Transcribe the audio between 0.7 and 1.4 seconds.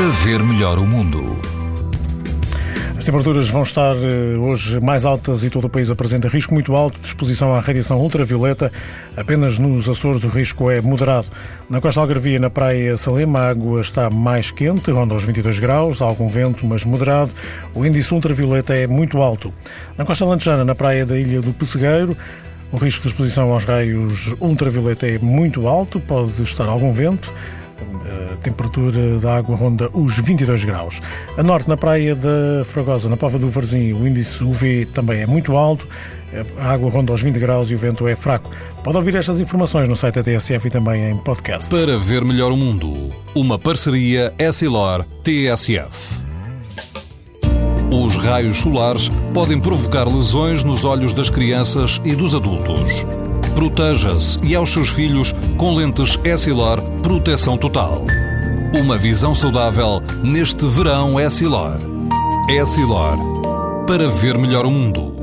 o mundo.